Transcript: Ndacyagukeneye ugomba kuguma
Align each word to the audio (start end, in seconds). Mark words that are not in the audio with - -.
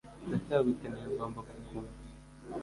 Ndacyagukeneye 0.27 1.05
ugomba 1.11 1.39
kuguma 1.47 1.91